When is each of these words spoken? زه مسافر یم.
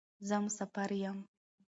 زه 0.27 0.35
مسافر 0.43 0.91
یم. 1.05 1.17